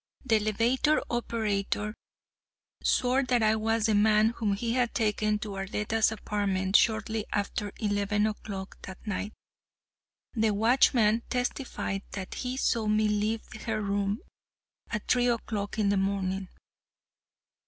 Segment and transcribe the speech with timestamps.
[0.25, 1.93] The elevator operator
[2.81, 7.71] swore that I was the man whom he had taken to Arletta's apartments shortly after
[7.77, 9.31] eleven o'clock that night.
[10.33, 14.21] The watchman testified that he saw me leave her room
[14.89, 16.49] at three o'clock in the morning.